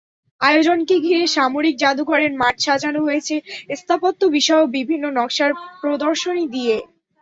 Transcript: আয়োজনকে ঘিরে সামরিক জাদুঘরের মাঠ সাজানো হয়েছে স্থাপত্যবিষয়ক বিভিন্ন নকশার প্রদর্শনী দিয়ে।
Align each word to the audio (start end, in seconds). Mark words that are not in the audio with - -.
আয়োজনকে 0.41 0.95
ঘিরে 0.99 1.23
সামরিক 1.35 1.75
জাদুঘরের 1.77 2.31
মাঠ 2.41 2.55
সাজানো 2.65 2.99
হয়েছে 3.07 3.35
স্থাপত্যবিষয়ক 3.75 4.67
বিভিন্ন 4.77 5.05
নকশার 5.17 5.51
প্রদর্শনী 5.81 6.43
দিয়ে। 6.55 6.75